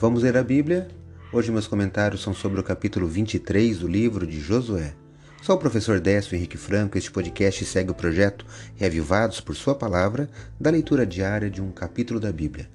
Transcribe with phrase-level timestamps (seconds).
[0.00, 0.86] Vamos ler a Bíblia?
[1.32, 4.94] Hoje meus comentários são sobre o capítulo 23 do livro de Josué.
[5.42, 6.96] Sou o professor Décio Henrique Franco.
[6.96, 12.20] Este podcast segue o projeto Reavivados por Sua Palavra, da leitura diária de um capítulo
[12.20, 12.70] da Bíblia.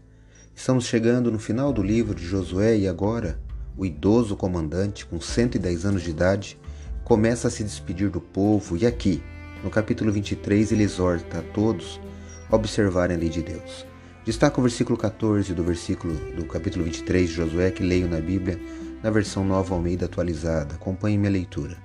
[0.53, 3.39] Estamos chegando no final do livro de Josué e agora
[3.77, 6.59] o idoso comandante, com 110 anos de idade,
[7.05, 9.23] começa a se despedir do povo e aqui,
[9.63, 12.01] no capítulo 23, ele exorta a todos
[12.49, 13.92] a observarem a lei de Deus.
[14.25, 18.57] Destaca o versículo 14 do versículo do capítulo 23 de Josué que leio na Bíblia
[19.03, 20.75] na versão Nova Almeida atualizada.
[20.75, 21.75] Acompanhe minha leitura.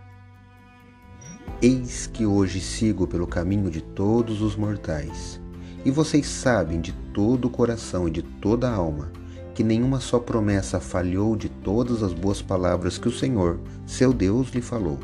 [1.60, 5.40] Eis que hoje sigo pelo caminho de todos os mortais,
[5.84, 9.10] e vocês sabem de todo o coração e de toda a alma
[9.52, 14.50] que nenhuma só promessa falhou de todas as boas palavras que o Senhor, seu Deus,
[14.50, 15.00] lhe falou.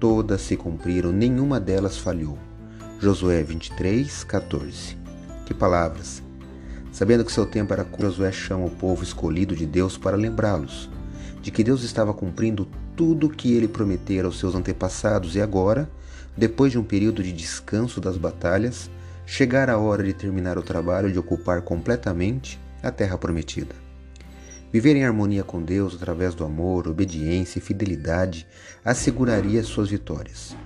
[0.00, 2.38] Todas se cumpriram, nenhuma delas falhou.
[2.98, 4.96] Josué 23, 14.
[5.44, 6.25] Que palavras!
[6.96, 10.88] Sabendo que seu tempo era curto, Josué chama o povo escolhido de Deus para lembrá-los
[11.42, 12.66] de que Deus estava cumprindo
[12.96, 15.90] tudo o que ele prometera aos seus antepassados e agora,
[16.34, 18.90] depois de um período de descanso das batalhas,
[19.26, 23.74] chegara a hora de terminar o trabalho de ocupar completamente a terra prometida.
[24.72, 28.46] Viver em harmonia com Deus através do amor, obediência e fidelidade
[28.82, 30.56] asseguraria suas vitórias.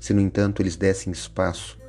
[0.00, 1.80] Se, no entanto, eles dessem espaço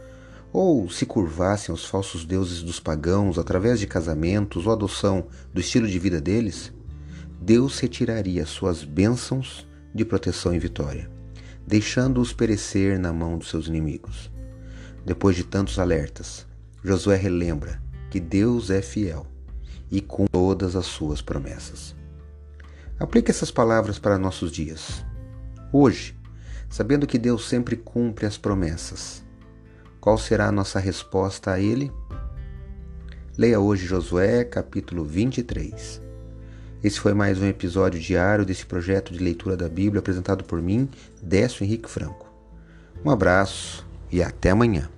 [0.53, 5.87] ou se curvassem aos falsos deuses dos pagãos através de casamentos ou adoção do estilo
[5.87, 6.73] de vida deles,
[7.41, 11.09] Deus retiraria suas bênçãos de proteção e vitória,
[11.65, 14.31] deixando-os perecer na mão dos seus inimigos.
[15.05, 16.45] Depois de tantos alertas,
[16.83, 19.25] Josué relembra que Deus é fiel
[19.89, 21.95] e com todas as suas promessas.
[22.99, 25.03] Aplique essas palavras para nossos dias.
[25.73, 26.15] Hoje,
[26.69, 29.23] sabendo que Deus sempre cumpre as promessas,
[30.01, 31.91] qual será a nossa resposta a ele?
[33.37, 36.01] Leia hoje Josué, capítulo 23.
[36.83, 40.89] Esse foi mais um episódio diário desse projeto de leitura da Bíblia apresentado por mim,
[41.21, 42.27] Décio Henrique Franco.
[43.05, 44.89] Um abraço e até amanhã.